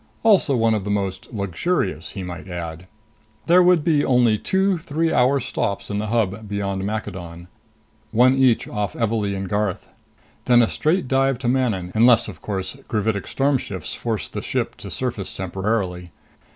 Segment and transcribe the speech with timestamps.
[0.23, 2.87] Also one of the most luxurious, he might add.
[3.45, 7.47] There would be only two three hour stops in the Hub beyond Maccadon
[8.09, 9.89] one each off Evalee and Garth.
[10.45, 14.75] Then a straight dive to Manon unless, of course, gravitic storm shifts forced the ship
[14.77, 16.09] to surface temporarily.